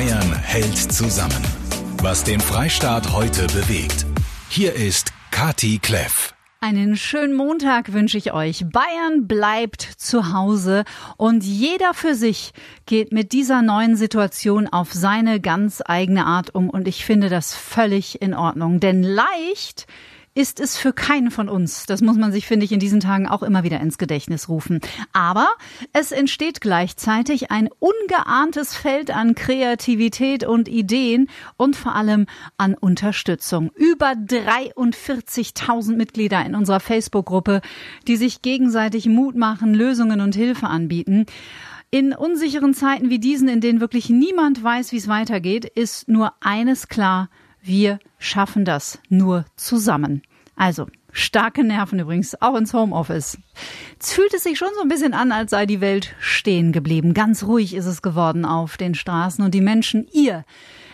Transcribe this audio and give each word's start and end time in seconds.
Bayern 0.00 0.32
hält 0.32 0.78
zusammen. 0.78 1.44
Was 2.00 2.24
den 2.24 2.40
Freistaat 2.40 3.12
heute 3.12 3.46
bewegt. 3.48 4.06
Hier 4.48 4.72
ist 4.72 5.12
Kati 5.30 5.78
Kleff. 5.78 6.32
Einen 6.62 6.96
schönen 6.96 7.34
Montag 7.36 7.92
wünsche 7.92 8.16
ich 8.16 8.32
euch. 8.32 8.64
Bayern 8.64 9.26
bleibt 9.26 9.82
zu 9.82 10.32
Hause 10.32 10.84
und 11.18 11.44
jeder 11.44 11.92
für 11.92 12.14
sich 12.14 12.52
geht 12.86 13.12
mit 13.12 13.32
dieser 13.32 13.60
neuen 13.60 13.94
Situation 13.94 14.68
auf 14.68 14.90
seine 14.94 15.38
ganz 15.38 15.82
eigene 15.84 16.24
Art 16.24 16.54
um 16.54 16.70
und 16.70 16.88
ich 16.88 17.04
finde 17.04 17.28
das 17.28 17.54
völlig 17.54 18.22
in 18.22 18.32
Ordnung. 18.32 18.80
Denn 18.80 19.02
leicht 19.02 19.86
ist 20.34 20.60
es 20.60 20.76
für 20.78 20.92
keinen 20.92 21.30
von 21.30 21.48
uns. 21.48 21.86
Das 21.86 22.02
muss 22.02 22.16
man 22.16 22.30
sich, 22.30 22.46
finde 22.46 22.64
ich, 22.64 22.72
in 22.72 22.78
diesen 22.78 23.00
Tagen 23.00 23.26
auch 23.26 23.42
immer 23.42 23.64
wieder 23.64 23.80
ins 23.80 23.98
Gedächtnis 23.98 24.48
rufen. 24.48 24.80
Aber 25.12 25.48
es 25.92 26.12
entsteht 26.12 26.60
gleichzeitig 26.60 27.50
ein 27.50 27.68
ungeahntes 27.78 28.76
Feld 28.76 29.10
an 29.10 29.34
Kreativität 29.34 30.44
und 30.44 30.68
Ideen 30.68 31.28
und 31.56 31.74
vor 31.74 31.96
allem 31.96 32.26
an 32.56 32.74
Unterstützung. 32.74 33.70
Über 33.74 34.12
43.000 34.12 35.96
Mitglieder 35.96 36.44
in 36.46 36.54
unserer 36.54 36.80
Facebook-Gruppe, 36.80 37.60
die 38.06 38.16
sich 38.16 38.40
gegenseitig 38.42 39.06
Mut 39.06 39.34
machen, 39.34 39.74
Lösungen 39.74 40.20
und 40.20 40.36
Hilfe 40.36 40.68
anbieten. 40.68 41.26
In 41.90 42.12
unsicheren 42.12 42.72
Zeiten 42.72 43.10
wie 43.10 43.18
diesen, 43.18 43.48
in 43.48 43.60
denen 43.60 43.80
wirklich 43.80 44.10
niemand 44.10 44.62
weiß, 44.62 44.92
wie 44.92 44.96
es 44.96 45.08
weitergeht, 45.08 45.64
ist 45.64 46.08
nur 46.08 46.34
eines 46.40 46.86
klar. 46.86 47.28
Wir 47.62 47.98
schaffen 48.18 48.64
das 48.64 49.00
nur 49.08 49.44
zusammen. 49.56 50.22
Also, 50.56 50.86
starke 51.12 51.64
Nerven 51.64 51.98
übrigens, 51.98 52.40
auch 52.40 52.56
ins 52.56 52.74
Homeoffice. 52.74 53.38
Es 53.98 54.12
fühlt 54.12 54.34
es 54.34 54.42
sich 54.42 54.58
schon 54.58 54.70
so 54.76 54.82
ein 54.82 54.88
bisschen 54.88 55.14
an, 55.14 55.32
als 55.32 55.50
sei 55.50 55.66
die 55.66 55.80
Welt 55.80 56.14
stehen 56.20 56.72
geblieben. 56.72 57.14
Ganz 57.14 57.44
ruhig 57.44 57.74
ist 57.74 57.86
es 57.86 58.02
geworden 58.02 58.44
auf 58.44 58.76
den 58.76 58.94
Straßen 58.94 59.44
und 59.44 59.54
die 59.54 59.60
Menschen, 59.60 60.06
ihr, 60.12 60.44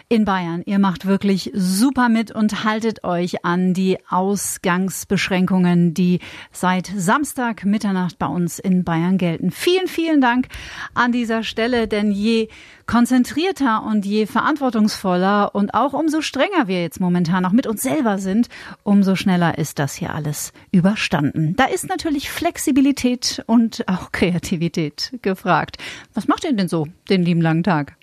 in 0.09 0.25
Bayern. 0.25 0.62
Ihr 0.67 0.79
macht 0.79 1.07
wirklich 1.07 1.51
super 1.55 2.09
mit 2.09 2.31
und 2.31 2.65
haltet 2.65 3.03
euch 3.03 3.45
an 3.45 3.75
die 3.75 3.99
Ausgangsbeschränkungen, 4.09 5.95
die 5.95 6.21
seit 6.53 6.87
Samstag 6.97 7.65
Mitternacht 7.65 8.19
bei 8.19 8.27
uns 8.27 8.59
in 8.59 8.84
Bayern 8.84 9.19
gelten. 9.19 9.51
Vielen, 9.51 9.89
vielen 9.89 10.21
Dank 10.21 10.47
an 10.95 11.11
dieser 11.11 11.43
Stelle, 11.43 11.89
denn 11.89 12.12
je 12.12 12.49
konzentrierter 12.87 13.83
und 13.83 14.07
je 14.07 14.27
verantwortungsvoller 14.27 15.55
und 15.57 15.75
auch 15.75 15.93
umso 15.93 16.21
strenger 16.21 16.69
wir 16.69 16.83
jetzt 16.83 17.01
momentan 17.01 17.45
auch 17.45 17.51
mit 17.53 17.67
uns 17.67 17.83
selber 17.83 18.19
sind, 18.19 18.49
umso 18.84 19.17
schneller 19.17 19.59
ist 19.59 19.81
das 19.81 19.95
hier 19.95 20.15
alles 20.15 20.53
überstanden. 20.71 21.57
Da 21.57 21.65
ist 21.65 21.89
natürlich 21.89 22.31
Flexibilität 22.31 23.43
und 23.47 23.89
auch 23.89 24.12
Kreativität 24.12 25.19
gefragt. 25.23 25.79
Was 26.15 26.29
macht 26.29 26.45
ihr 26.45 26.53
denn 26.53 26.69
so 26.69 26.87
den 27.11 27.25
lieben 27.25 27.43
langen 27.43 27.65
Tag? 27.65 27.96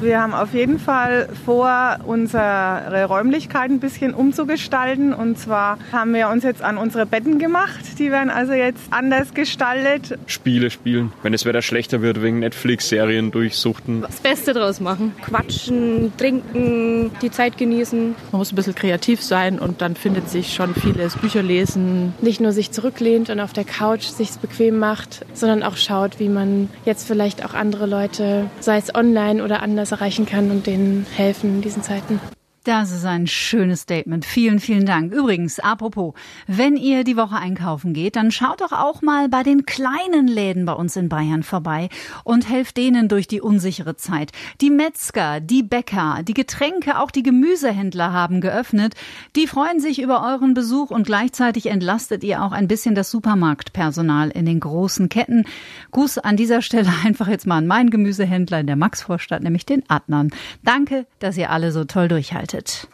Wir 0.00 0.22
haben 0.22 0.32
auf 0.32 0.54
jeden 0.54 0.78
Fall 0.78 1.28
vor, 1.44 1.98
unsere 2.06 3.04
Räumlichkeiten 3.06 3.76
ein 3.76 3.80
bisschen 3.80 4.14
umzugestalten. 4.14 5.12
Und 5.12 5.38
zwar 5.38 5.78
haben 5.92 6.14
wir 6.14 6.30
uns 6.30 6.42
jetzt 6.42 6.62
an 6.62 6.78
unsere 6.78 7.04
Betten 7.04 7.38
gemacht. 7.38 7.98
Die 7.98 8.10
werden 8.10 8.30
also 8.30 8.54
jetzt 8.54 8.80
anders 8.90 9.34
gestaltet. 9.34 10.18
Spiele 10.26 10.70
spielen, 10.70 11.12
wenn 11.22 11.32
das 11.32 11.44
Wetter 11.44 11.60
schlechter 11.60 12.00
wird, 12.00 12.22
wegen 12.22 12.38
Netflix-Serien 12.38 13.30
durchsuchten. 13.30 14.00
Das 14.00 14.20
Beste 14.20 14.54
draus 14.54 14.80
machen. 14.80 15.12
Quatschen, 15.20 16.14
trinken, 16.16 17.10
die 17.20 17.30
Zeit 17.30 17.58
genießen. 17.58 18.14
Man 18.32 18.38
muss 18.38 18.52
ein 18.52 18.56
bisschen 18.56 18.74
kreativ 18.74 19.22
sein 19.22 19.58
und 19.58 19.82
dann 19.82 19.96
findet 19.96 20.30
sich 20.30 20.54
schon 20.54 20.74
vieles. 20.74 21.16
Bücher 21.16 21.42
lesen. 21.42 22.14
Nicht 22.22 22.40
nur 22.40 22.52
sich 22.52 22.70
zurücklehnt 22.72 23.28
und 23.28 23.38
auf 23.38 23.52
der 23.52 23.64
Couch 23.64 24.04
sich 24.04 24.30
bequem 24.38 24.78
macht, 24.78 25.26
sondern 25.34 25.62
auch 25.62 25.76
schaut, 25.76 26.20
wie 26.20 26.30
man 26.30 26.70
jetzt 26.86 27.06
vielleicht 27.06 27.44
auch 27.44 27.52
andere 27.52 27.84
Leute, 27.84 28.46
sei 28.60 28.78
es 28.78 28.94
online 28.94 29.44
oder 29.44 29.62
anders, 29.62 29.73
anders 29.74 29.90
erreichen 29.90 30.24
kann 30.24 30.52
und 30.52 30.66
denen 30.68 31.04
helfen 31.16 31.56
in 31.56 31.60
diesen 31.60 31.82
Zeiten. 31.82 32.20
Das 32.64 32.92
ist 32.92 33.04
ein 33.04 33.26
schönes 33.26 33.82
Statement. 33.82 34.24
Vielen, 34.24 34.58
vielen 34.58 34.86
Dank. 34.86 35.12
Übrigens, 35.12 35.60
apropos, 35.60 36.14
wenn 36.46 36.78
ihr 36.78 37.04
die 37.04 37.18
Woche 37.18 37.36
einkaufen 37.36 37.92
geht, 37.92 38.16
dann 38.16 38.30
schaut 38.30 38.62
doch 38.62 38.72
auch 38.72 39.02
mal 39.02 39.28
bei 39.28 39.42
den 39.42 39.66
kleinen 39.66 40.26
Läden 40.26 40.64
bei 40.64 40.72
uns 40.72 40.96
in 40.96 41.10
Bayern 41.10 41.42
vorbei 41.42 41.90
und 42.24 42.48
helft 42.48 42.78
denen 42.78 43.08
durch 43.08 43.28
die 43.28 43.42
unsichere 43.42 43.96
Zeit. 43.96 44.32
Die 44.62 44.70
Metzger, 44.70 45.40
die 45.40 45.62
Bäcker, 45.62 46.20
die 46.26 46.32
Getränke, 46.32 46.98
auch 47.00 47.10
die 47.10 47.22
Gemüsehändler 47.22 48.14
haben 48.14 48.40
geöffnet. 48.40 48.94
Die 49.36 49.46
freuen 49.46 49.78
sich 49.78 50.00
über 50.00 50.24
euren 50.26 50.54
Besuch 50.54 50.90
und 50.90 51.04
gleichzeitig 51.04 51.66
entlastet 51.66 52.24
ihr 52.24 52.42
auch 52.42 52.52
ein 52.52 52.66
bisschen 52.66 52.94
das 52.94 53.10
Supermarktpersonal 53.10 54.30
in 54.30 54.46
den 54.46 54.60
großen 54.60 55.10
Ketten. 55.10 55.44
Gruß 55.90 56.16
an 56.16 56.38
dieser 56.38 56.62
Stelle 56.62 56.88
einfach 57.04 57.28
jetzt 57.28 57.46
mal 57.46 57.58
an 57.58 57.66
meinen 57.66 57.90
Gemüsehändler 57.90 58.60
in 58.60 58.66
der 58.66 58.76
Maxvorstadt, 58.76 59.42
nämlich 59.42 59.66
den 59.66 59.82
Adnan. 59.88 60.30
Danke, 60.62 61.04
dass 61.18 61.36
ihr 61.36 61.50
alle 61.50 61.70
so 61.70 61.84
toll 61.84 62.08
durchhaltet 62.08 62.53
gestaltet. 62.54 62.88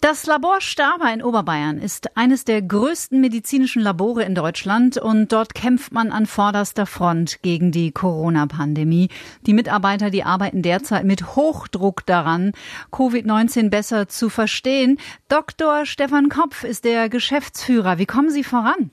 Das 0.00 0.26
Labor 0.26 0.60
Staber 0.60 1.10
in 1.14 1.22
Oberbayern 1.22 1.78
ist 1.78 2.14
eines 2.14 2.44
der 2.44 2.60
größten 2.60 3.22
medizinischen 3.22 3.80
Labore 3.80 4.22
in 4.24 4.34
Deutschland 4.34 4.98
und 4.98 5.32
dort 5.32 5.54
kämpft 5.54 5.92
man 5.92 6.12
an 6.12 6.26
vorderster 6.26 6.84
Front 6.84 7.40
gegen 7.40 7.72
die 7.72 7.90
Corona-Pandemie. 7.90 9.08
Die 9.46 9.54
Mitarbeiter, 9.54 10.10
die 10.10 10.22
arbeiten 10.22 10.60
derzeit 10.60 11.04
mit 11.04 11.36
Hochdruck 11.36 12.04
daran, 12.04 12.52
Covid-19 12.92 13.70
besser 13.70 14.06
zu 14.06 14.28
verstehen. 14.28 14.98
Dr. 15.28 15.86
Stefan 15.86 16.28
Kopf 16.28 16.64
ist 16.64 16.84
der 16.84 17.08
Geschäftsführer. 17.08 17.96
Wie 17.96 18.06
kommen 18.06 18.28
Sie 18.28 18.44
voran? 18.44 18.90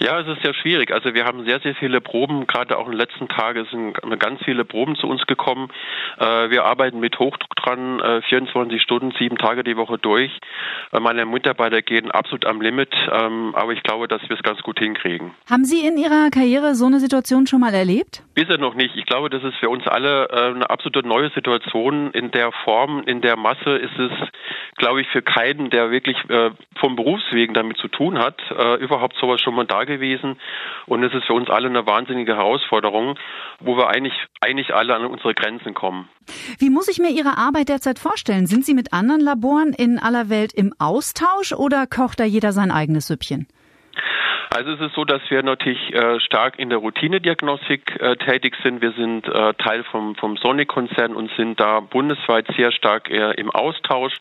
Ja, 0.00 0.20
es 0.20 0.26
ist 0.26 0.42
sehr 0.42 0.54
schwierig. 0.54 0.92
Also 0.92 1.14
wir 1.14 1.24
haben 1.24 1.44
sehr, 1.44 1.60
sehr 1.60 1.74
viele 1.74 2.00
Proben, 2.00 2.46
gerade 2.46 2.76
auch 2.76 2.86
in 2.86 2.92
den 2.92 2.98
letzten 2.98 3.28
Tagen 3.28 3.66
sind 3.70 4.20
ganz 4.20 4.40
viele 4.44 4.64
Proben 4.64 4.96
zu 4.96 5.06
uns 5.06 5.24
gekommen. 5.26 5.68
Äh, 6.18 6.50
wir 6.50 6.64
arbeiten 6.64 7.00
mit 7.00 7.18
Hochdruck 7.18 7.54
dran, 7.56 8.02
24 8.28 8.76
äh, 8.76 8.82
Stunden, 8.82 9.12
sieben 9.18 9.38
Tage 9.38 9.62
die 9.62 9.76
Woche 9.76 9.98
durch. 9.98 10.30
Äh, 10.92 11.00
meine 11.00 11.26
Mitarbeiter 11.26 11.82
gehen 11.82 12.10
absolut 12.10 12.44
am 12.46 12.60
Limit, 12.60 12.92
ähm, 13.12 13.54
aber 13.54 13.72
ich 13.72 13.82
glaube, 13.82 14.08
dass 14.08 14.22
wir 14.28 14.36
es 14.36 14.42
ganz 14.42 14.60
gut 14.62 14.78
hinkriegen. 14.78 15.32
Haben 15.48 15.64
Sie 15.64 15.86
in 15.86 15.96
Ihrer 15.96 16.30
Karriere 16.30 16.74
so 16.74 16.86
eine 16.86 16.98
Situation 16.98 17.46
schon 17.46 17.60
mal 17.60 17.74
erlebt? 17.74 18.23
Bisher 18.34 18.58
noch 18.58 18.74
nicht. 18.74 18.96
Ich 18.96 19.06
glaube, 19.06 19.30
das 19.30 19.44
ist 19.44 19.54
für 19.56 19.68
uns 19.68 19.86
alle 19.86 20.28
eine 20.30 20.68
absolute 20.68 21.06
neue 21.06 21.30
Situation. 21.30 22.10
In 22.10 22.32
der 22.32 22.50
Form, 22.64 23.04
in 23.06 23.20
der 23.20 23.36
Masse 23.36 23.76
ist 23.76 23.96
es, 23.98 24.10
glaube 24.76 25.00
ich, 25.02 25.08
für 25.08 25.22
keinen, 25.22 25.70
der 25.70 25.90
wirklich 25.90 26.16
vom 26.80 26.96
Berufswegen 26.96 27.54
damit 27.54 27.76
zu 27.78 27.88
tun 27.88 28.18
hat, 28.18 28.40
überhaupt 28.80 29.16
sowas 29.20 29.40
schon 29.40 29.54
mal 29.54 29.66
da 29.66 29.84
gewesen. 29.84 30.40
Und 30.86 31.04
es 31.04 31.14
ist 31.14 31.26
für 31.26 31.34
uns 31.34 31.48
alle 31.48 31.68
eine 31.68 31.86
wahnsinnige 31.86 32.36
Herausforderung, 32.36 33.16
wo 33.60 33.76
wir 33.76 33.88
eigentlich, 33.88 34.14
eigentlich 34.40 34.74
alle 34.74 34.96
an 34.96 35.04
unsere 35.06 35.34
Grenzen 35.34 35.74
kommen. 35.74 36.08
Wie 36.58 36.70
muss 36.70 36.88
ich 36.88 36.98
mir 36.98 37.10
Ihre 37.10 37.38
Arbeit 37.38 37.68
derzeit 37.68 37.98
vorstellen? 37.98 38.46
Sind 38.46 38.64
Sie 38.64 38.74
mit 38.74 38.92
anderen 38.92 39.20
Laboren 39.20 39.72
in 39.72 39.98
aller 39.98 40.28
Welt 40.28 40.52
im 40.52 40.74
Austausch 40.78 41.52
oder 41.52 41.86
kocht 41.86 42.18
da 42.18 42.24
jeder 42.24 42.52
sein 42.52 42.72
eigenes 42.72 43.06
Süppchen? 43.06 43.46
Also 44.56 44.70
es 44.70 44.80
ist 44.80 44.94
so, 44.94 45.04
dass 45.04 45.20
wir 45.30 45.42
natürlich 45.42 45.92
äh, 45.92 46.20
stark 46.20 46.60
in 46.60 46.70
der 46.70 46.78
Routinediagnostik 46.78 48.00
äh, 48.00 48.14
tätig 48.14 48.54
sind. 48.62 48.80
Wir 48.82 48.92
sind 48.92 49.26
äh, 49.26 49.52
Teil 49.54 49.82
vom, 49.82 50.14
vom 50.14 50.36
Sonic-Konzern 50.36 51.16
und 51.16 51.28
sind 51.36 51.58
da 51.58 51.80
bundesweit 51.80 52.46
sehr 52.56 52.70
stark 52.70 53.10
äh, 53.10 53.32
im 53.32 53.50
Austausch, 53.50 54.12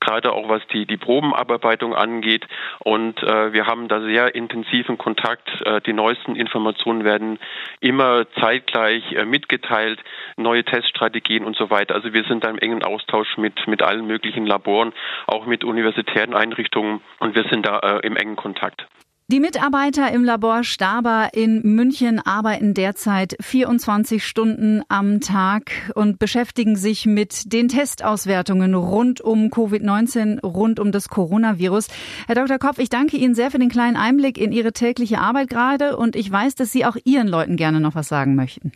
gerade 0.00 0.32
auch 0.32 0.48
was 0.48 0.62
die, 0.72 0.84
die 0.84 0.96
Probenabarbeitung 0.96 1.94
angeht. 1.94 2.44
Und 2.80 3.22
äh, 3.22 3.52
wir 3.52 3.68
haben 3.68 3.86
da 3.86 4.00
sehr 4.00 4.34
intensiven 4.34 4.98
Kontakt. 4.98 5.48
Äh, 5.64 5.80
die 5.82 5.92
neuesten 5.92 6.34
Informationen 6.34 7.04
werden 7.04 7.38
immer 7.78 8.26
zeitgleich 8.40 9.12
äh, 9.12 9.26
mitgeteilt, 9.26 10.00
neue 10.36 10.64
Teststrategien 10.64 11.44
und 11.44 11.56
so 11.56 11.70
weiter. 11.70 11.94
Also 11.94 12.12
wir 12.12 12.24
sind 12.24 12.42
da 12.42 12.50
im 12.50 12.58
engen 12.58 12.82
Austausch 12.82 13.36
mit, 13.36 13.68
mit 13.68 13.82
allen 13.82 14.08
möglichen 14.08 14.44
Laboren, 14.44 14.92
auch 15.28 15.46
mit 15.46 15.62
universitären 15.62 16.34
Einrichtungen 16.34 17.00
und 17.20 17.36
wir 17.36 17.44
sind 17.44 17.64
da 17.64 17.78
äh, 17.78 18.00
im 18.04 18.16
engen 18.16 18.34
Kontakt. 18.34 18.88
Die 19.30 19.40
Mitarbeiter 19.40 20.10
im 20.10 20.24
Labor 20.24 20.64
Staber 20.64 21.28
in 21.34 21.60
München 21.60 22.18
arbeiten 22.18 22.72
derzeit 22.72 23.36
24 23.42 24.24
Stunden 24.24 24.80
am 24.88 25.20
Tag 25.20 25.70
und 25.94 26.18
beschäftigen 26.18 26.76
sich 26.76 27.04
mit 27.04 27.52
den 27.52 27.68
Testauswertungen 27.68 28.72
rund 28.72 29.20
um 29.20 29.50
Covid-19, 29.50 30.40
rund 30.40 30.80
um 30.80 30.92
das 30.92 31.10
Coronavirus. 31.10 31.88
Herr 32.26 32.36
Dr. 32.36 32.58
Kopf, 32.58 32.78
ich 32.78 32.88
danke 32.88 33.18
Ihnen 33.18 33.34
sehr 33.34 33.50
für 33.50 33.58
den 33.58 33.68
kleinen 33.68 33.98
Einblick 33.98 34.38
in 34.38 34.50
Ihre 34.50 34.72
tägliche 34.72 35.18
Arbeit 35.18 35.50
gerade 35.50 35.98
und 35.98 36.16
ich 36.16 36.32
weiß, 36.32 36.54
dass 36.54 36.72
Sie 36.72 36.86
auch 36.86 36.96
Ihren 37.04 37.28
Leuten 37.28 37.56
gerne 37.56 37.80
noch 37.80 37.94
was 37.94 38.08
sagen 38.08 38.34
möchten. 38.34 38.72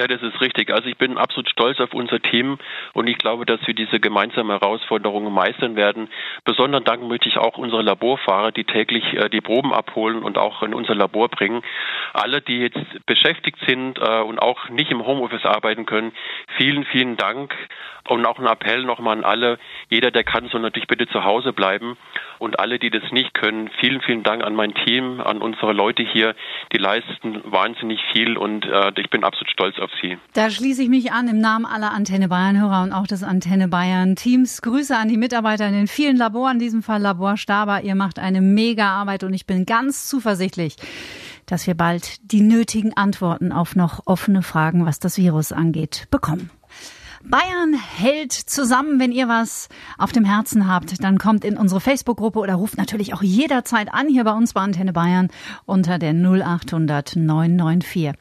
Ja, 0.00 0.06
das 0.06 0.22
ist 0.22 0.40
richtig. 0.40 0.72
Also 0.72 0.88
ich 0.88 0.96
bin 0.96 1.18
absolut 1.18 1.50
stolz 1.50 1.78
auf 1.78 1.92
unser 1.92 2.20
Team 2.20 2.56
und 2.94 3.06
ich 3.06 3.18
glaube, 3.18 3.44
dass 3.44 3.60
wir 3.66 3.74
diese 3.74 4.00
gemeinsame 4.00 4.54
Herausforderungen 4.54 5.30
meistern 5.30 5.76
werden. 5.76 6.08
Besonderen 6.42 6.84
Dank 6.84 7.02
möchte 7.02 7.28
ich 7.28 7.36
auch 7.36 7.58
unsere 7.58 7.82
Laborfahrer, 7.82 8.50
die 8.50 8.64
täglich 8.64 9.04
äh, 9.12 9.28
die 9.28 9.42
Proben 9.42 9.74
abholen 9.74 10.22
und 10.22 10.38
auch 10.38 10.62
in 10.62 10.72
unser 10.72 10.94
Labor 10.94 11.28
bringen. 11.28 11.60
Alle, 12.14 12.40
die 12.40 12.60
jetzt 12.60 12.80
beschäftigt 13.04 13.58
sind 13.66 13.98
äh, 13.98 14.22
und 14.22 14.38
auch 14.38 14.70
nicht 14.70 14.90
im 14.90 15.04
Homeoffice 15.04 15.44
arbeiten 15.44 15.84
können, 15.84 16.12
vielen, 16.56 16.86
vielen 16.86 17.18
Dank 17.18 17.54
und 18.08 18.26
auch 18.26 18.38
ein 18.38 18.46
Appell 18.46 18.84
nochmal 18.84 19.18
an 19.18 19.24
alle. 19.24 19.58
Jeder, 19.88 20.10
der 20.10 20.24
kann, 20.24 20.48
soll 20.48 20.60
natürlich 20.60 20.88
bitte 20.88 21.06
zu 21.08 21.24
Hause 21.24 21.52
bleiben 21.52 21.96
und 22.38 22.58
alle, 22.58 22.78
die 22.78 22.90
das 22.90 23.02
nicht 23.12 23.34
können, 23.34 23.70
vielen, 23.80 24.00
vielen 24.00 24.22
Dank 24.22 24.42
an 24.42 24.54
mein 24.54 24.74
Team, 24.74 25.20
an 25.20 25.42
unsere 25.42 25.72
Leute 25.72 26.02
hier. 26.02 26.34
Die 26.72 26.78
leisten 26.78 27.40
wahnsinnig 27.44 28.00
viel 28.12 28.36
und 28.36 28.64
äh, 28.64 28.92
ich 28.96 29.10
bin 29.10 29.24
absolut 29.24 29.50
stolz 29.50 29.78
auf 29.78 29.89
Sie. 30.00 30.18
Da 30.32 30.50
schließe 30.50 30.82
ich 30.82 30.88
mich 30.88 31.12
an 31.12 31.28
im 31.28 31.38
Namen 31.38 31.66
aller 31.66 31.92
Antenne 31.92 32.28
Bayern-Hörer 32.28 32.82
und 32.82 32.92
auch 32.92 33.06
des 33.06 33.22
Antenne 33.22 33.68
Bayern-Teams. 33.68 34.62
Grüße 34.62 34.96
an 34.96 35.08
die 35.08 35.16
Mitarbeiter 35.16 35.66
in 35.66 35.74
den 35.74 35.86
vielen 35.86 36.16
Laboren, 36.16 36.54
in 36.54 36.58
diesem 36.58 36.82
Fall 36.82 37.00
Labor 37.00 37.36
Staber. 37.36 37.82
Ihr 37.82 37.94
macht 37.94 38.18
eine 38.18 38.40
mega 38.40 38.88
Arbeit 38.88 39.24
und 39.24 39.34
ich 39.34 39.46
bin 39.46 39.66
ganz 39.66 40.08
zuversichtlich, 40.08 40.76
dass 41.46 41.66
wir 41.66 41.74
bald 41.74 42.32
die 42.32 42.42
nötigen 42.42 42.96
Antworten 42.96 43.52
auf 43.52 43.76
noch 43.76 44.02
offene 44.06 44.42
Fragen, 44.42 44.86
was 44.86 44.98
das 44.98 45.16
Virus 45.16 45.52
angeht, 45.52 46.06
bekommen. 46.10 46.50
Bayern 47.22 47.74
hält 47.74 48.32
zusammen. 48.32 48.98
Wenn 48.98 49.12
ihr 49.12 49.28
was 49.28 49.68
auf 49.98 50.10
dem 50.10 50.24
Herzen 50.24 50.66
habt, 50.66 51.04
dann 51.04 51.18
kommt 51.18 51.44
in 51.44 51.58
unsere 51.58 51.80
Facebook-Gruppe 51.80 52.38
oder 52.38 52.54
ruft 52.54 52.78
natürlich 52.78 53.12
auch 53.12 53.22
jederzeit 53.22 53.92
an 53.92 54.08
hier 54.08 54.24
bei 54.24 54.32
uns 54.32 54.54
bei 54.54 54.62
Antenne 54.62 54.94
Bayern 54.94 55.28
unter 55.66 55.98
der 55.98 56.14
0800 56.14 57.16
994 57.16 58.12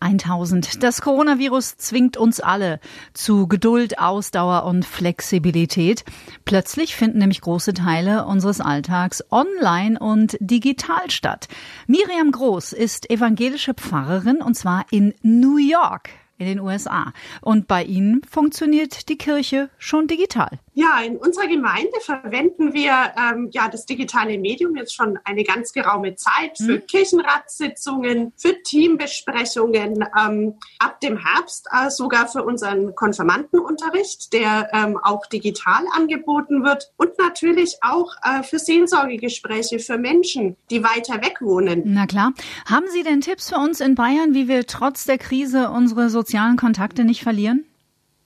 1000. 0.00 0.82
Das 0.82 1.02
Coronavirus 1.02 1.76
zwingt 1.76 2.16
uns 2.16 2.40
alle 2.40 2.80
zu 3.12 3.46
Geduld, 3.46 3.98
Ausdauer 3.98 4.64
und 4.64 4.86
Flexibilität. 4.86 6.04
Plötzlich 6.46 6.96
finden 6.96 7.18
nämlich 7.18 7.42
große 7.42 7.74
Teile 7.74 8.24
unseres 8.24 8.62
Alltags 8.62 9.22
online 9.30 9.98
und 9.98 10.38
digital 10.40 11.10
statt. 11.10 11.48
Miriam 11.86 12.32
Groß 12.32 12.72
ist 12.72 13.10
evangelische 13.10 13.74
Pfarrerin 13.74 14.40
und 14.40 14.54
zwar 14.54 14.86
in 14.90 15.12
New 15.22 15.58
York 15.58 16.08
in 16.38 16.46
den 16.46 16.60
USA. 16.60 17.12
Und 17.40 17.66
bei 17.68 17.84
Ihnen 17.84 18.22
funktioniert 18.28 19.08
die 19.08 19.18
Kirche 19.18 19.70
schon 19.78 20.06
digital. 20.06 20.58
Ja, 20.78 21.00
in 21.00 21.16
unserer 21.16 21.46
Gemeinde 21.46 21.98
verwenden 22.02 22.74
wir 22.74 22.92
ähm, 23.16 23.48
ja 23.50 23.66
das 23.70 23.86
digitale 23.86 24.36
Medium 24.36 24.76
jetzt 24.76 24.94
schon 24.94 25.18
eine 25.24 25.42
ganz 25.42 25.72
geraume 25.72 26.16
Zeit 26.16 26.58
für 26.58 26.74
mhm. 26.74 26.86
Kirchenratssitzungen, 26.86 28.34
für 28.36 28.62
Teambesprechungen, 28.62 30.04
ähm, 30.20 30.58
ab 30.78 31.00
dem 31.00 31.16
Herbst 31.16 31.66
äh, 31.72 31.88
sogar 31.88 32.28
für 32.28 32.44
unseren 32.44 32.94
Konfirmandenunterricht, 32.94 34.34
der 34.34 34.68
ähm, 34.74 34.98
auch 35.02 35.24
digital 35.24 35.82
angeboten 35.94 36.62
wird 36.62 36.92
und 36.98 37.16
natürlich 37.18 37.78
auch 37.80 38.12
äh, 38.22 38.42
für 38.42 38.58
Seelsorgegespräche 38.58 39.78
für 39.78 39.96
Menschen, 39.96 40.56
die 40.68 40.84
weiter 40.84 41.22
weg 41.22 41.38
wohnen. 41.40 41.84
Na 41.86 42.06
klar. 42.06 42.34
Haben 42.66 42.84
Sie 42.92 43.02
denn 43.02 43.22
Tipps 43.22 43.48
für 43.48 43.56
uns 43.56 43.80
in 43.80 43.94
Bayern, 43.94 44.34
wie 44.34 44.46
wir 44.46 44.66
trotz 44.66 45.06
der 45.06 45.16
Krise 45.16 45.70
unsere 45.70 46.10
sozialen 46.10 46.58
Kontakte 46.58 47.04
nicht 47.04 47.22
verlieren? 47.22 47.64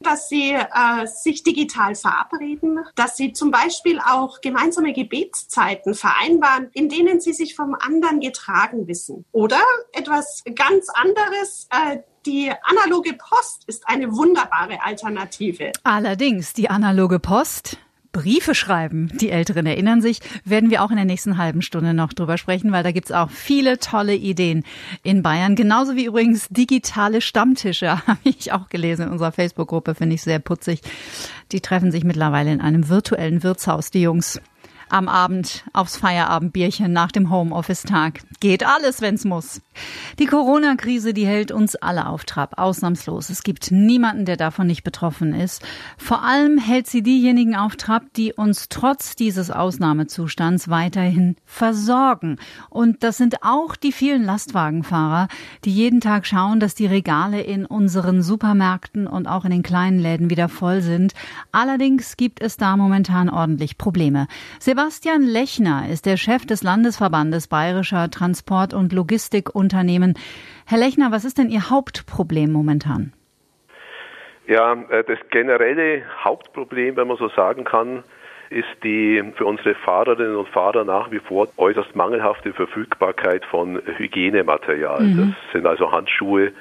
Dass 0.01 0.29
sie 0.29 0.53
äh, 0.53 1.07
sich 1.07 1.43
digital 1.43 1.95
verabreden, 1.95 2.81
dass 2.95 3.17
sie 3.17 3.33
zum 3.33 3.51
Beispiel 3.51 4.01
auch 4.01 4.41
gemeinsame 4.41 4.93
Gebetszeiten 4.93 5.95
vereinbaren, 5.95 6.71
in 6.73 6.89
denen 6.89 7.21
sie 7.21 7.33
sich 7.33 7.55
vom 7.55 7.75
anderen 7.79 8.21
getragen 8.21 8.87
wissen. 8.89 9.25
Oder 9.33 9.61
etwas 9.93 10.43
ganz 10.55 10.89
anderes, 10.89 11.69
äh, 11.71 11.99
die 12.27 12.53
analoge 12.65 13.15
Post 13.15 13.65
ist 13.67 13.89
eine 13.89 14.15
wunderbare 14.15 14.83
Alternative. 14.83 15.73
Allerdings, 15.85 16.53
die 16.53 16.69
analoge 16.69 17.19
Post 17.19 17.79
Briefe 18.13 18.55
schreiben. 18.55 19.11
Die 19.21 19.31
Älteren 19.31 19.67
erinnern 19.67 20.03
sich, 20.03 20.21
werden 20.45 20.71
wir 20.71 20.83
auch 20.83 20.91
in 20.91 20.97
der 20.97 21.05
nächsten 21.05 21.39
halben 21.39 21.63
Stunde 21.63 21.95
noch 21.95 22.13
drüber 22.13 22.39
sprechen, 22.39 22.73
weil 22.73 22.83
da 22.83 22.91
gibt's 22.91 23.13
auch 23.13 23.31
viele 23.31 23.79
tolle 23.79 24.15
Ideen 24.15 24.65
in 25.03 25.23
Bayern. 25.23 25.55
Genauso 25.55 25.97
wie 25.97 26.07
übrigens 26.07 26.49
digitale 26.49 27.21
Stammtische, 27.21 27.91
habe 28.07 28.21
ich 28.25 28.53
auch 28.53 28.69
gelesen 28.69 29.07
in 29.07 29.13
unserer 29.13 29.33
Facebook-Gruppe, 29.33 29.95
finde 29.95 30.15
ich 30.15 30.23
sehr 30.23 30.39
putzig. 30.39 30.81
Die 31.53 31.61
treffen 31.61 31.93
sich 31.93 32.05
mittlerweile 32.05 32.53
in 32.53 32.61
einem 32.61 32.89
virtuellen 32.89 33.43
Wirtshaus, 33.43 33.91
die 33.91 34.03
Jungs 34.03 34.41
am 34.91 35.09
Abend 35.09 35.65
aufs 35.73 35.97
Feierabendbierchen 35.97 36.93
nach 36.93 37.13
dem 37.13 37.31
Homeoffice-Tag. 37.31 38.23
Geht 38.41 38.67
alles, 38.67 39.01
wenn's 39.01 39.25
muss. 39.25 39.63
Die 40.19 40.27
Corona-Krise, 40.27 41.15
die 41.15 41.27
hält 41.27 41.53
uns 41.53 41.77
alle 41.77 42.07
auf 42.07 42.25
Trab, 42.25 42.59
ausnahmslos. 42.59 43.31
Es 43.31 43.43
gibt 43.43 43.71
niemanden, 43.71 44.25
der 44.25 44.37
davon 44.37 44.67
nicht 44.67 44.83
betroffen 44.83 45.33
ist. 45.33 45.63
Vor 45.97 46.23
allem 46.25 46.59
hält 46.59 46.89
sie 46.89 47.03
diejenigen 47.03 47.55
auf 47.55 47.77
Trab, 47.77 48.13
die 48.17 48.33
uns 48.33 48.69
trotz 48.69 49.15
dieses 49.15 49.51
Ausnahmezustands 49.51 50.69
weiterhin 50.69 51.37
versorgen. 51.47 52.39
Und 52.69 53.05
das 53.05 53.17
sind 53.17 53.43
auch 53.43 53.77
die 53.77 53.93
vielen 53.93 54.25
Lastwagenfahrer, 54.25 55.29
die 55.65 55.73
jeden 55.73 56.01
Tag 56.01 56.27
schauen, 56.27 56.59
dass 56.59 56.75
die 56.75 56.87
Regale 56.87 57.41
in 57.41 57.65
unseren 57.65 58.23
Supermärkten 58.23 59.07
und 59.07 59.29
auch 59.29 59.45
in 59.45 59.53
den 59.53 59.63
kleinen 59.63 60.01
Läden 60.01 60.31
wieder 60.31 60.49
voll 60.49 60.83
sind. 60.83 61.15
Allerdings 61.53 62.17
gibt 62.17 62.41
es 62.41 62.57
da 62.57 62.77
momentan 62.77 63.31
ordentlich 63.31 63.79
Probleme. 63.79 64.27
Sebastian 64.59 64.80
Lechner 65.21 65.89
ist 65.91 66.07
der 66.07 66.17
Chef 66.17 66.47
des 66.47 66.63
Landesverbandes 66.63 67.49
Bayerischer 67.49 68.11
Transport- 68.11 68.73
und 68.73 68.95
Logistikunternehmen. 68.95 70.15
Herr 70.67 70.79
Lechner, 70.79 71.13
was 71.13 71.27
ist 71.27 71.37
denn 71.37 71.51
Ihr 71.51 71.69
Hauptproblem 71.69 72.51
momentan? 72.51 73.13
Ja, 74.47 74.73
äh, 74.89 75.05
das 75.05 75.19
generelle 75.31 76.03
Hauptproblem, 76.25 76.97
wenn 76.97 77.09
man 77.09 77.19
so 77.19 77.29
sagen 77.29 77.65
kann, 77.65 78.05
ist 78.49 78.69
die 78.83 79.23
für 79.37 79.45
unsere 79.45 79.75
Fahrerinnen 79.75 80.37
und 80.37 80.49
Fahrer 80.49 80.85
nach 80.85 81.11
wie 81.11 81.19
vor 81.21 81.49
äußerst 81.59 81.95
mangelhafte 81.95 82.55
Verfügbarkeit 82.55 83.45
von 83.45 83.83
Hygienematerial. 83.99 85.03
Mhm. 85.03 85.35
Das 85.43 85.53
sind 85.53 85.67
also 85.67 85.93
Handschuhe, 85.93 86.53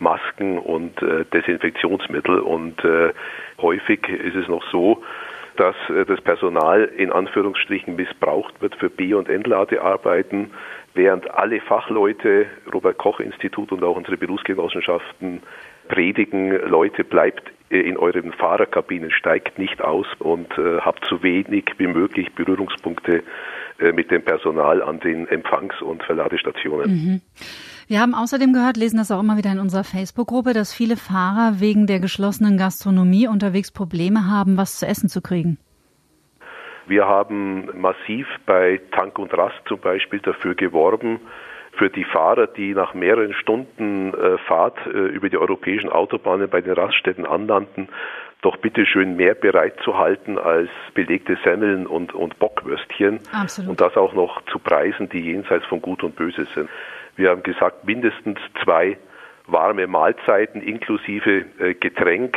Masken 0.00 0.58
und 0.58 1.00
äh, 1.00 1.24
Desinfektionsmittel. 1.32 2.40
Und 2.40 2.84
äh, 2.84 3.12
häufig 3.62 4.08
ist 4.08 4.34
es 4.34 4.48
noch 4.48 4.64
so, 4.72 5.00
dass 5.58 5.76
äh, 5.90 6.04
das 6.06 6.20
Personal 6.20 6.84
in 6.84 7.12
Anführungsstrichen 7.12 7.96
missbraucht 7.96 8.60
wird 8.62 8.74
für 8.76 8.88
B- 8.88 9.14
und 9.14 9.28
Entladearbeiten, 9.28 10.50
während 10.94 11.30
alle 11.30 11.60
Fachleute, 11.60 12.46
Robert 12.72 12.98
Koch 12.98 13.20
Institut 13.20 13.72
und 13.72 13.82
auch 13.84 13.96
unsere 13.96 14.16
Berufsgenossenschaften 14.16 15.42
predigen, 15.88 16.50
Leute 16.68 17.04
bleibt 17.04 17.50
äh, 17.70 17.80
in 17.80 17.96
euren 17.96 18.32
Fahrerkabinen, 18.32 19.10
steigt 19.10 19.58
nicht 19.58 19.82
aus 19.82 20.06
und 20.18 20.56
äh, 20.58 20.78
habt 20.80 21.04
so 21.06 21.22
wenig 21.22 21.64
wie 21.78 21.86
möglich 21.86 22.32
Berührungspunkte 22.34 23.22
äh, 23.80 23.92
mit 23.92 24.10
dem 24.10 24.22
Personal 24.22 24.82
an 24.82 25.00
den 25.00 25.26
Empfangs- 25.28 25.82
und 25.82 26.02
Verladestationen. 26.04 26.90
Mhm. 26.90 27.20
Wir 27.88 28.00
haben 28.00 28.14
außerdem 28.14 28.52
gehört, 28.52 28.76
lesen 28.76 28.98
das 28.98 29.10
auch 29.10 29.20
immer 29.20 29.38
wieder 29.38 29.50
in 29.50 29.58
unserer 29.58 29.82
Facebook-Gruppe, 29.82 30.52
dass 30.52 30.74
viele 30.74 30.98
Fahrer 30.98 31.58
wegen 31.58 31.86
der 31.86 32.00
geschlossenen 32.00 32.58
Gastronomie 32.58 33.26
unterwegs 33.26 33.72
Probleme 33.72 34.30
haben, 34.30 34.58
was 34.58 34.78
zu 34.78 34.86
essen 34.86 35.08
zu 35.08 35.22
kriegen. 35.22 35.56
Wir 36.86 37.06
haben 37.06 37.70
massiv 37.80 38.26
bei 38.44 38.78
Tank 38.92 39.18
und 39.18 39.32
Rast 39.32 39.56
zum 39.66 39.80
Beispiel 39.80 40.20
dafür 40.20 40.54
geworben, 40.54 41.18
für 41.78 41.88
die 41.88 42.04
Fahrer, 42.04 42.46
die 42.46 42.74
nach 42.74 42.92
mehreren 42.92 43.32
Stunden 43.32 44.12
äh, 44.12 44.36
Fahrt 44.46 44.76
äh, 44.86 44.90
über 44.90 45.30
die 45.30 45.38
europäischen 45.38 45.88
Autobahnen 45.88 46.50
bei 46.50 46.60
den 46.60 46.72
Raststätten 46.74 47.24
anlanden, 47.24 47.88
doch 48.42 48.58
bitte 48.58 48.84
schön 48.84 49.16
mehr 49.16 49.34
bereit 49.34 49.74
zu 49.82 49.96
halten 49.96 50.38
als 50.38 50.68
belegte 50.92 51.38
Semmeln 51.42 51.86
und, 51.86 52.14
und 52.14 52.38
Bockwürstchen. 52.38 53.20
Absolut. 53.32 53.70
Und 53.70 53.80
das 53.80 53.96
auch 53.96 54.12
noch 54.12 54.42
zu 54.46 54.58
Preisen, 54.58 55.08
die 55.08 55.20
jenseits 55.20 55.64
von 55.66 55.80
Gut 55.80 56.02
und 56.02 56.16
Böse 56.16 56.46
sind. 56.54 56.68
Wir 57.18 57.30
haben 57.30 57.42
gesagt, 57.42 57.84
mindestens 57.84 58.38
zwei 58.62 58.96
warme 59.48 59.88
Mahlzeiten 59.88 60.62
inklusive 60.62 61.46
äh, 61.58 61.74
Getränk 61.74 62.36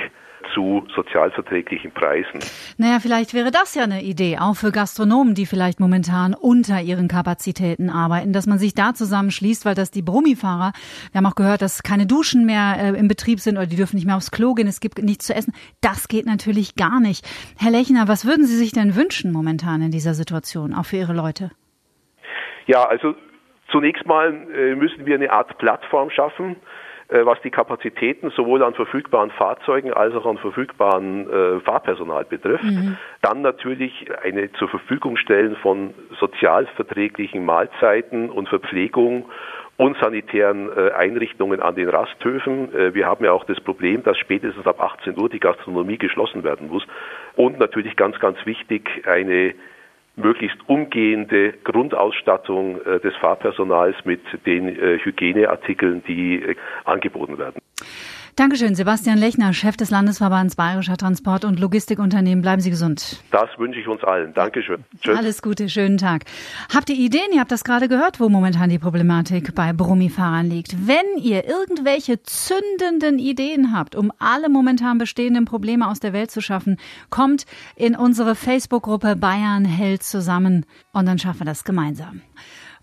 zu 0.56 0.88
sozialverträglichen 0.96 1.92
Preisen. 1.92 2.40
Naja, 2.78 2.98
vielleicht 3.00 3.36
wäre 3.36 3.52
das 3.52 3.76
ja 3.76 3.84
eine 3.84 4.02
Idee, 4.02 4.40
auch 4.40 4.56
für 4.56 4.72
Gastronomen, 4.72 5.36
die 5.36 5.46
vielleicht 5.46 5.80
momentan 5.80 6.34
unter 6.34 6.82
ihren 6.82 7.08
Kapazitäten 7.08 7.92
arbeiten, 7.92 8.34
dass 8.34 8.48
man 8.48 8.58
sich 8.58 8.74
da 8.74 8.96
zusammenschließt, 8.96 9.66
weil 9.66 9.76
das 9.76 9.92
die 9.92 10.02
Brummifahrer, 10.02 10.74
wir 11.12 11.20
haben 11.20 11.28
auch 11.28 11.36
gehört, 11.36 11.62
dass 11.62 11.84
keine 11.84 12.08
Duschen 12.08 12.48
mehr 12.48 12.78
äh, 12.80 12.98
im 12.98 13.08
Betrieb 13.08 13.40
sind 13.40 13.58
oder 13.58 13.68
die 13.68 13.76
dürfen 13.76 13.98
nicht 13.98 14.08
mehr 14.08 14.18
aufs 14.18 14.32
Klo 14.32 14.56
gehen, 14.56 14.68
es 14.68 14.80
gibt 14.80 14.98
nichts 14.98 15.28
zu 15.28 15.36
essen. 15.36 15.54
Das 15.82 16.08
geht 16.08 16.26
natürlich 16.26 16.76
gar 16.76 17.00
nicht. 17.00 17.24
Herr 17.56 17.72
Lechner, 17.72 18.08
was 18.08 18.26
würden 18.26 18.48
Sie 18.48 18.58
sich 18.58 18.72
denn 18.72 18.96
wünschen 18.96 19.32
momentan 19.32 19.84
in 19.84 19.92
dieser 19.92 20.16
Situation, 20.16 20.74
auch 20.74 20.86
für 20.86 20.98
Ihre 20.98 21.14
Leute? 21.14 21.52
Ja, 22.66 22.84
also 22.84 23.14
Zunächst 23.72 24.06
mal 24.06 24.34
äh, 24.54 24.75
müssen 24.75 25.06
wir 25.06 25.16
eine 25.16 25.32
Art 25.32 25.58
Plattform 25.58 26.10
schaffen, 26.10 26.58
äh, 27.08 27.25
was 27.25 27.42
die 27.42 27.50
Kapazitäten 27.50 28.30
sowohl 28.32 28.63
an 28.63 28.74
verfügbaren 28.74 29.32
Fahrzeugen 29.32 29.94
als 29.94 30.13
auch 30.13 30.25
an 30.25 30.38
verfügbaren 30.38 31.30
äh, 31.30 31.60
Fahrpersonal 31.62 32.25
betrifft. 32.25 32.66
Mhm. 32.66 32.98
Dann 33.22 33.42
natürlich 33.42 34.08
eine 34.24 34.51
zur 34.54 34.68
Verfügung 34.68 35.16
stellen 35.16 35.56
von 35.58 35.94
sozialverträglichen 36.20 37.46
Mahlzeiten 37.46 38.30
und 38.30 38.50
Verpflegung 38.50 39.25
und 39.78 39.98
sanitären 40.00 40.70
Einrichtungen 40.94 41.60
an 41.60 41.74
den 41.74 41.90
Rasthöfen. 41.90 42.94
wir 42.94 43.08
haben 43.08 43.25
ja 43.25 43.32
auch 43.32 43.46
das 43.46 43.60
Problem, 43.62 44.04
dass 44.04 44.16
spätestens 44.20 44.68
ab 44.68 44.80
18 44.80 45.20
Uhr 45.20 45.28
die 45.28 45.40
Gastronomie 45.40 45.98
geschlossen 45.98 46.44
werden 46.44 46.68
muss. 46.68 46.86
Und 47.36 47.58
natürlich 47.58 47.96
ganz, 47.96 48.20
ganz 48.20 48.38
wichtig, 48.46 49.01
eine 49.08 49.56
möglichst 50.22 50.58
umgehende 50.68 51.54
Grundausstattung 51.63 52.82
äh, 52.82 53.00
des 53.00 53.16
Fahrpersonals 53.18 53.96
mit 54.06 54.22
den 54.46 54.70
äh, 54.70 55.00
Hygieneartikeln, 55.00 56.04
die 56.08 56.42
äh, 56.42 56.56
angeboten 56.86 57.38
werden. 57.38 57.62
Dankeschön, 58.38 58.76
Sebastian 58.76 59.18
Lechner, 59.18 59.54
Chef 59.54 59.76
des 59.76 59.90
Landesverbands 59.90 60.56
Bayerischer 60.56 60.96
Transport- 60.96 61.44
und 61.44 61.60
Logistikunternehmen. 61.60 62.42
Bleiben 62.42 62.62
Sie 62.62 62.70
gesund. 62.70 63.22
Das 63.30 63.50
wünsche 63.58 63.80
ich 63.80 63.88
uns 63.88 64.04
allen. 64.04 64.34
Dankeschön. 64.34 64.86
Tschüss. 65.02 65.18
Alles 65.18 65.42
Gute, 65.42 65.68
schönen 65.68 65.98
Tag. 65.98 66.24
Habt 66.74 66.90
ihr 66.90 66.96
Ideen? 66.96 67.34
Ihr 67.34 67.42
habt 67.42 67.52
das 67.52 67.66
gerade 67.66 67.90
gehört, 67.90 68.22
wo 68.22 68.30
momentan 68.30 68.70
die 68.70 68.80
Problematik 68.80 69.54
bei 69.54 69.74
Brummifahrern 69.74 70.50
liegt. 70.50 70.88
Wenn 70.88 71.22
ihr 71.22 71.46
irgendwelche 71.46 72.24
zündenden 72.24 73.20
Ideen 73.20 73.74
habt, 73.74 73.96
um 73.96 74.14
alle 74.18 74.48
momentan 74.48 74.98
bestehenden 74.98 75.44
Probleme 75.44 75.88
aus 75.88 76.00
der 76.00 76.14
Welt 76.14 76.32
zu 76.32 76.40
schaffen, 76.42 76.78
kommt 77.10 77.46
in 77.76 77.96
unsere 77.98 78.36
Facebook-Gruppe 78.36 79.18
Bayern 79.18 79.66
hält 79.66 80.04
zusammen 80.04 80.66
und 80.94 81.06
dann 81.06 81.20
schaffen 81.20 81.42
wir 81.42 81.46
das 81.46 81.66
gemeinsam. 81.66 82.22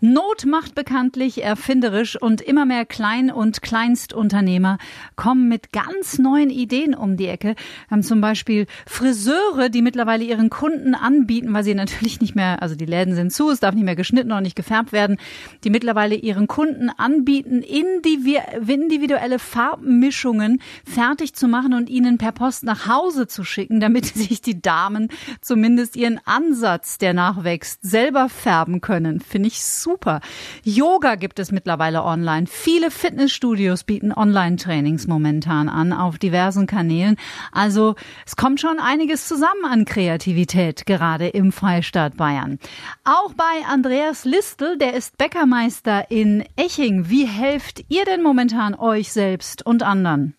Not 0.01 0.45
macht 0.45 0.75
bekanntlich 0.75 1.43
erfinderisch 1.43 2.15
und 2.15 2.39
immer 2.39 2.65
mehr 2.65 2.85
Klein- 2.85 3.31
und 3.31 3.61
Kleinstunternehmer 3.61 4.77
kommen 5.17 5.49
mit 5.49 5.73
ganz 5.73 6.19
neuen 6.19 6.49
Ideen 6.49 6.95
um 6.95 7.17
die 7.17 7.27
Ecke. 7.27 7.49
Wir 7.49 7.91
haben 7.91 8.03
zum 8.03 8.21
Beispiel 8.21 8.65
Friseure, 8.85 9.67
die 9.67 9.81
mittlerweile 9.81 10.23
ihren 10.23 10.49
Kunden 10.49 10.95
anbieten, 10.95 11.53
weil 11.53 11.65
sie 11.65 11.75
natürlich 11.79 12.21
nicht 12.21 12.33
mehr, 12.33 12.61
also 12.61 12.75
die 12.75 12.85
Läden 12.85 13.13
sind 13.13 13.33
zu, 13.33 13.49
es 13.49 13.59
darf 13.59 13.75
nicht 13.75 13.83
mehr 13.83 13.97
geschnitten 13.97 14.31
und 14.31 14.43
nicht 14.43 14.55
gefärbt 14.55 14.93
werden, 14.93 15.17
die 15.65 15.69
mittlerweile 15.69 16.15
ihren 16.15 16.47
Kunden 16.47 16.89
anbieten, 16.89 17.61
individuelle 17.61 19.37
Farbmischungen 19.37 20.61
fertig 20.85 21.33
zu 21.33 21.49
machen 21.49 21.73
und 21.73 21.89
ihnen 21.89 22.17
per 22.17 22.31
Post 22.31 22.63
nach 22.63 22.87
Hause 22.87 23.27
zu 23.27 23.43
schicken, 23.43 23.81
damit 23.81 24.05
sich 24.15 24.39
die 24.41 24.61
Damen 24.61 25.09
zumindest 25.41 25.97
ihren 25.97 26.21
Ansatz, 26.23 26.99
der 26.99 27.13
nachwächst, 27.13 27.79
selber 27.81 28.29
färben 28.29 28.79
können. 28.79 29.19
Finde 29.19 29.47
ich 29.47 29.61
super 29.61 29.88
super. 29.89 30.21
Yoga 30.63 31.15
gibt 31.15 31.39
es 31.39 31.51
mittlerweile 31.51 32.03
online. 32.03 32.45
Viele 32.45 32.91
Fitnessstudios 32.91 33.83
bieten 33.83 34.13
Online-Trainings 34.13 35.07
momentan 35.07 35.67
an 35.67 35.93
auf 35.93 36.19
diversen 36.19 36.67
Kanälen. 36.67 37.15
Also 37.51 37.95
es 38.25 38.35
kommt 38.35 38.61
schon 38.61 38.79
einiges 38.79 39.27
zusammen 39.27 39.65
an 39.65 39.85
Kreativität, 39.85 40.85
gerade 40.85 41.27
im 41.27 41.51
Freistaat 41.51 42.17
Bayern. 42.17 42.59
Auch 43.03 43.33
bei 43.33 43.65
Andreas 43.67 44.25
Listel, 44.25 44.77
der 44.77 44.93
ist 44.93 45.17
Bäckermeister 45.17 46.11
in 46.11 46.43
Eching. 46.55 47.09
Wie 47.09 47.25
helft 47.25 47.83
ihr 47.89 48.05
denn 48.05 48.21
momentan 48.21 48.75
euch 48.75 49.11
selbst 49.11 49.65
und 49.65 49.81
anderen? 49.81 50.35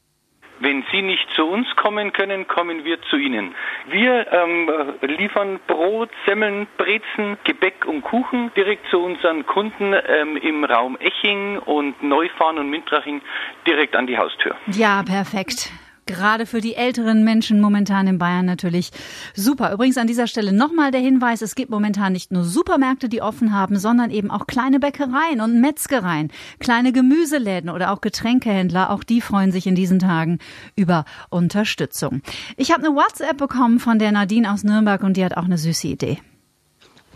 Wenn 0.61 0.85
Sie 0.93 1.03
nicht 1.03 1.27
zu 1.35 1.47
uns 1.47 1.67
kommen 1.77 2.13
können, 2.13 2.47
kommen 2.47 2.85
wir 2.85 3.01
zu 3.03 3.17
Ihnen. 3.17 3.55
Wir 3.89 4.31
ähm, 4.33 4.71
liefern 5.01 5.59
Brot, 5.67 6.11
Semmeln, 6.27 6.67
Brezen, 6.77 7.39
Gebäck 7.45 7.87
und 7.87 8.03
Kuchen 8.03 8.53
direkt 8.55 8.89
zu 8.91 9.01
unseren 9.01 9.47
Kunden 9.47 9.95
ähm, 9.95 10.37
im 10.37 10.65
Raum 10.65 10.97
Eching 11.01 11.59
und 11.59 12.03
Neufahren 12.03 12.59
und 12.59 12.71
Mintraching 12.71 13.23
direkt 13.67 13.97
an 13.97 14.07
die 14.07 14.19
Haustür. 14.19 14.55
Ja, 14.67 15.03
perfekt 15.03 15.73
gerade 16.11 16.47
für 16.47 16.61
die 16.61 16.75
älteren 16.75 17.25
Menschen 17.25 17.61
momentan 17.61 18.07
in 18.07 18.19
Bayern 18.19 18.45
natürlich 18.45 18.91
super. 19.35 19.73
Übrigens 19.73 19.97
an 19.97 20.07
dieser 20.07 20.27
Stelle 20.27 20.53
nochmal 20.53 20.91
der 20.91 21.01
Hinweis, 21.01 21.43
es 21.43 21.55
gibt 21.55 21.71
momentan 21.71 22.13
nicht 22.13 22.33
nur 22.33 22.45
Supermärkte, 22.45 23.09
die 23.09 23.23
offen 23.23 23.55
haben, 23.55 23.79
sondern 23.79 24.11
eben 24.11 24.31
auch 24.31 24.47
kleine 24.47 24.81
Bäckereien 24.81 25.41
und 25.41 25.61
Metzgereien, 25.61 26.31
kleine 26.59 26.93
Gemüseläden 26.93 27.71
oder 27.71 27.93
auch 27.93 28.01
Getränkehändler. 28.01 28.91
Auch 28.91 29.05
die 29.05 29.21
freuen 29.21 29.53
sich 29.53 29.67
in 29.67 29.75
diesen 29.75 29.99
Tagen 29.99 30.39
über 30.77 31.05
Unterstützung. 31.31 32.23
Ich 32.57 32.73
habe 32.73 32.87
eine 32.87 32.97
WhatsApp 32.97 33.39
bekommen 33.39 33.79
von 33.79 33.99
der 33.99 34.13
Nadine 34.13 34.53
aus 34.53 34.65
Nürnberg 34.65 35.03
und 35.03 35.17
die 35.17 35.25
hat 35.25 35.37
auch 35.37 35.45
eine 35.45 35.59
süße 35.59 35.87
Idee. 35.87 36.19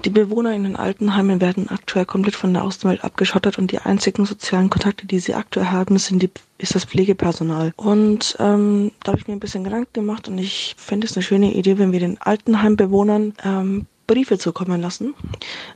Die 0.05 0.11
Bewohner 0.11 0.53
in 0.55 0.65
den 0.65 0.77
Altenheimen 0.77 1.41
werden 1.41 1.71
aktuell 1.71 2.05
komplett 2.05 2.37
von 2.37 2.53
der 2.53 2.65
Außenwelt 2.65 3.03
abgeschottet 3.03 3.59
und 3.59 3.73
die 3.73 3.79
einzigen 3.79 4.27
sozialen 4.27 4.69
Kontakte, 4.69 5.07
die 5.07 5.19
sie 5.19 5.33
aktuell 5.35 5.69
haben, 5.69 5.97
sind 5.99 6.23
die, 6.23 6.31
ist 6.59 6.75
das 6.75 6.85
Pflegepersonal. 6.85 7.73
Und 7.77 8.37
ähm, 8.39 8.93
da 9.03 9.13
habe 9.13 9.21
ich 9.21 9.27
mir 9.27 9.33
ein 9.33 9.41
bisschen 9.41 9.65
Gedanken 9.65 9.93
gemacht 9.95 10.29
und 10.29 10.37
ich 10.37 10.75
fände 10.77 11.07
es 11.07 11.17
eine 11.17 11.23
schöne 11.23 11.55
Idee, 11.55 11.79
wenn 11.79 11.93
wir 11.93 12.01
den 12.01 12.21
Altenheimbewohnern 12.21 13.33
ähm, 13.45 13.87
Briefe 14.07 14.37
zukommen 14.37 14.83
lassen. 14.83 15.15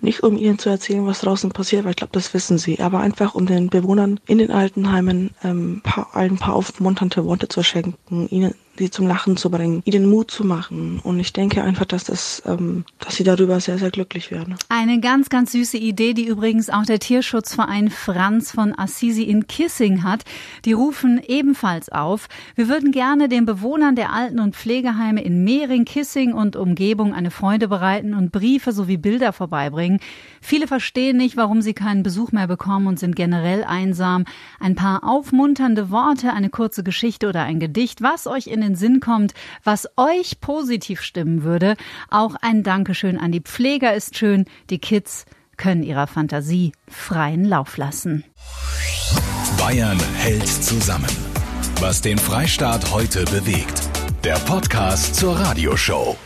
Nicht 0.03 0.23
um 0.23 0.37
ihnen 0.37 0.59
zu 0.59 0.69
erzählen, 0.69 1.07
was 1.07 1.21
draußen 1.21 1.51
passiert, 1.51 1.85
weil 1.85 1.93
ich 1.93 1.97
glaube, 1.97 2.13
das 2.13 2.35
wissen 2.35 2.59
sie, 2.59 2.81
aber 2.81 3.01
einfach 3.01 3.35
um 3.35 3.47
den 3.47 3.71
Bewohnern 3.71 4.21
in 4.27 4.37
den 4.37 4.51
Altenheimen 4.51 5.31
ähm, 5.43 5.83
ein 6.13 6.37
paar 6.37 6.55
aufmunternde 6.55 7.25
Worte 7.25 7.49
zu 7.49 7.63
schenken, 7.63 8.29
ihnen 8.29 8.55
sie 8.79 8.91
zum 8.91 9.07
Lachen 9.07 9.37
zu 9.37 9.51
bringen, 9.51 9.83
ihnen 9.85 10.09
Mut 10.09 10.31
zu 10.31 10.45
machen. 10.45 11.01
Und 11.03 11.19
ich 11.19 11.33
denke 11.33 11.63
einfach, 11.63 11.85
dass 11.85 12.05
das, 12.05 12.43
ähm, 12.47 12.85
dass 12.99 13.17
sie 13.17 13.25
darüber 13.25 13.61
sehr, 13.61 13.79
sehr 13.79 13.91
glücklich 13.91 14.31
werden. 14.31 14.57
Eine 14.69 15.01
ganz, 15.01 15.29
ganz 15.29 15.53
süße 15.53 15.77
Idee, 15.77 16.15
die 16.15 16.27
übrigens 16.27 16.71
auch 16.71 16.85
der 16.85 16.99
Tierschutzverein 16.99 17.91
Franz 17.91 18.53
von 18.53 18.77
Assisi 18.79 19.25
in 19.25 19.47
Kissing 19.47 20.03
hat. 20.03 20.25
Die 20.65 20.73
rufen 20.73 21.21
ebenfalls 21.27 21.89
auf. 21.89 22.29
Wir 22.55 22.69
würden 22.69 22.93
gerne 22.93 23.29
den 23.29 23.45
Bewohnern 23.45 23.97
der 23.97 24.13
Alten- 24.13 24.41
und 24.41 24.57
Pflegeheime 24.57 25.23
in 25.23 25.45
Mehring, 25.45 25.85
Kissing 25.85 26.33
und 26.33 26.57
Umgebung 26.57 27.15
eine 27.15 27.31
Freude 27.31 27.69
bereiten 27.69 28.15
und 28.15 28.33
Briefe 28.33 28.73
sowie 28.73 28.97
Bilder 28.97 29.33
vorbeibringen. 29.33 30.01
Viele 30.41 30.67
verstehen 30.67 31.17
nicht, 31.17 31.37
warum 31.37 31.63
sie 31.63 31.75
keinen 31.75 32.03
Besuch 32.03 32.33
mehr 32.33 32.47
bekommen 32.47 32.87
und 32.87 32.99
sind 32.99 33.17
generell 33.17 33.65
einsam. 33.65 34.25
Ein 34.61 34.75
paar 34.75 35.05
aufmunternde 35.05 35.91
Worte, 35.91 36.33
eine 36.33 36.51
kurze 36.51 36.83
Geschichte 36.83 37.29
oder 37.29 37.43
ein 37.43 37.61
Gedicht, 37.61 38.03
was 38.03 38.27
euch 38.27 38.47
den 38.69 38.77
Sinn 38.77 39.01
kommt, 39.01 39.35
was 39.65 39.89
euch 39.97 40.41
positiv 40.41 41.01
stimmen 41.01 41.43
würde. 41.43 41.77
Auch 42.11 42.35
ein 42.41 42.63
Dankeschön 42.63 43.19
an 43.19 43.33
die 43.33 43.41
Pfleger 43.41 43.95
ist 43.95 44.17
schön. 44.17 44.45
Die 44.71 44.79
Kids 44.79 45.25
können 45.57 45.83
ihrer 45.83 46.07
Fantasie 46.07 46.73
freien 46.87 47.45
Lauf 47.45 47.77
lassen. 47.77 48.25
Bayern 49.59 49.99
hält 50.17 50.47
zusammen. 50.47 51.11
Was 51.81 52.01
den 52.01 52.19
Freistaat 52.19 52.93
heute 52.93 53.25
bewegt. 53.25 53.89
Der 54.25 54.35
Podcast 54.35 55.15
zur 55.15 55.39
Radioshow. 55.39 56.17